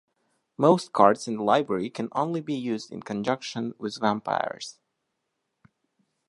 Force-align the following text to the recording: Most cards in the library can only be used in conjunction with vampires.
Most 0.57 0.93
cards 0.93 1.27
in 1.27 1.37
the 1.37 1.43
library 1.43 1.91
can 1.91 2.09
only 2.13 2.41
be 2.41 2.55
used 2.55 2.91
in 2.91 3.03
conjunction 3.03 3.75
with 3.77 3.99
vampires. 3.99 4.79